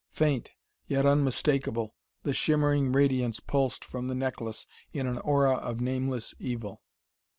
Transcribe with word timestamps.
Faint, 0.09 0.49
yet 0.87 1.05
unmistakable, 1.05 1.93
the 2.23 2.33
shimmering 2.33 2.91
radiance 2.91 3.39
pulsed 3.39 3.85
from 3.85 4.07
the 4.07 4.15
necklace 4.15 4.65
in 4.91 5.05
an 5.05 5.19
aura 5.19 5.57
of 5.57 5.79
nameless 5.79 6.33
evil. 6.39 6.81